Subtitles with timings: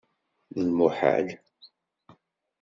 [0.53, 1.27] D lmuḥal!